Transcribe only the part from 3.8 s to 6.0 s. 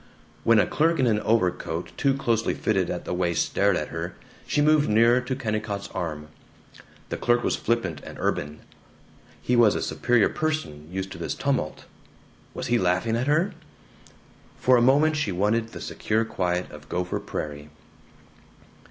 her, she moved nearer to Kennicott's